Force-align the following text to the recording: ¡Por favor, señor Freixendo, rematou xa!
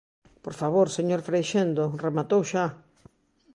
¡Por 0.43 0.53
favor, 0.61 0.87
señor 0.97 1.21
Freixendo, 1.27 1.83
rematou 2.05 2.41
xa! 2.51 2.65